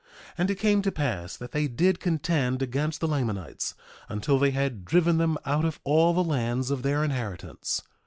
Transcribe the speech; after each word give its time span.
And 0.35 0.49
it 0.49 0.55
came 0.55 0.81
to 0.81 0.91
pass 0.91 1.37
that 1.37 1.51
they 1.51 1.67
did 1.67 1.99
contend 1.99 2.63
against 2.63 3.01
the 3.01 3.07
Lamanites 3.07 3.75
until 4.09 4.39
they 4.39 4.49
had 4.49 4.83
driven 4.83 5.19
them 5.19 5.37
out 5.45 5.63
of 5.63 5.79
all 5.83 6.15
the 6.15 6.23
lands 6.23 6.71
of 6.71 6.81
their 6.81 7.03
inheritance. 7.03 7.83